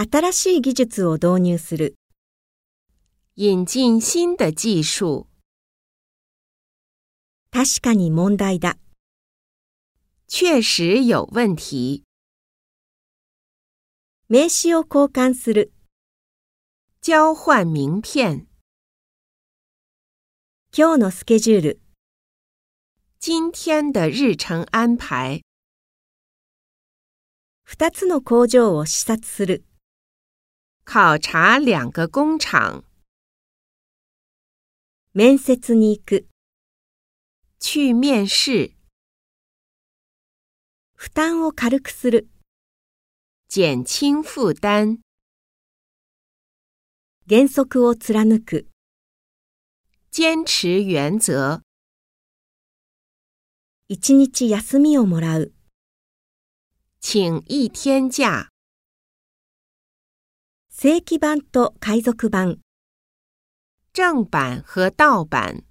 [0.00, 1.96] 新しい技術を導入する。
[3.34, 5.26] 引进新的技术。
[7.50, 8.78] 確かに問題だ。
[10.28, 12.04] 确实有问题。
[14.28, 15.72] 名刺を交換する。
[17.02, 18.46] 交换名片。
[20.72, 21.80] 今日のスケジュール。
[23.18, 25.42] 今天的日程安排。
[27.64, 29.64] 二つの工場を視察する。
[30.87, 32.83] 考察两个工厂。
[35.13, 36.27] 面接に行く。
[37.59, 38.75] 去面试。
[40.95, 42.29] 負担を軽くする。
[43.47, 44.99] 减轻负担。
[47.29, 48.67] 原則を貫く。
[50.11, 51.61] 坚持原则。
[53.87, 55.53] 一日休みをもらう。
[56.99, 58.49] 请一天假。
[60.80, 62.60] 正規版と海賊版。
[63.92, 65.64] 正版和盗版。